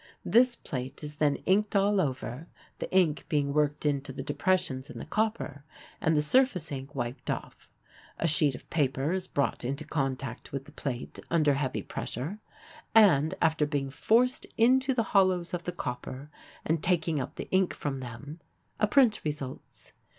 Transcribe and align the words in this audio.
This 0.25 0.55
plate 0.55 1.03
is 1.03 1.17
then 1.17 1.35
inked 1.45 1.75
all 1.75 2.01
over, 2.01 2.47
the 2.79 2.91
ink 2.91 3.23
being 3.29 3.53
worked 3.53 3.85
into 3.85 4.11
the 4.11 4.23
depressions 4.23 4.89
in 4.89 4.97
the 4.97 5.05
copper, 5.05 5.63
and 6.01 6.17
the 6.17 6.23
surface 6.23 6.71
ink 6.71 6.95
wiped 6.95 7.29
off. 7.29 7.69
A 8.17 8.25
sheet 8.25 8.55
of 8.55 8.67
paper 8.71 9.11
is 9.13 9.27
brought 9.27 9.63
into 9.63 9.85
contact 9.85 10.51
with 10.51 10.65
the 10.65 10.71
plate 10.71 11.19
under 11.29 11.53
heavy 11.53 11.83
pressure, 11.83 12.39
and, 12.95 13.35
being 13.69 13.91
forced 13.91 14.47
into 14.57 14.95
the 14.95 15.03
hollows 15.13 15.53
of 15.53 15.65
the 15.65 15.71
copper 15.71 16.31
and 16.65 16.81
taking 16.81 17.21
up 17.21 17.35
the 17.35 17.47
ink 17.51 17.71
from 17.71 17.99
them, 17.99 18.39
a 18.79 18.87
print 18.87 19.21
results. 19.23 19.93